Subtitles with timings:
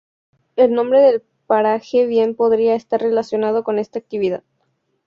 [0.55, 4.43] El nombre del paraje bien podría estar relacionado con esta actividad.